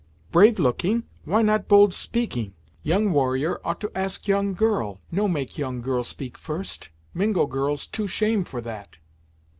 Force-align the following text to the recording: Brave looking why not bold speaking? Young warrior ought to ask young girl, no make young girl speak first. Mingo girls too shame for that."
Brave 0.31 0.57
looking 0.57 1.03
why 1.25 1.43
not 1.43 1.67
bold 1.67 1.93
speaking? 1.93 2.55
Young 2.81 3.11
warrior 3.11 3.59
ought 3.63 3.79
to 3.81 3.91
ask 3.95 4.27
young 4.27 4.55
girl, 4.55 4.99
no 5.11 5.27
make 5.27 5.59
young 5.59 5.79
girl 5.79 6.03
speak 6.03 6.39
first. 6.39 6.89
Mingo 7.13 7.45
girls 7.45 7.85
too 7.85 8.07
shame 8.07 8.43
for 8.43 8.61
that." 8.61 8.97